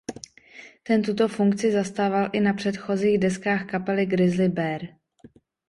[0.83, 4.81] Ten tuto funkci zastával i na předchozích deskách kapely Grizzly Bear.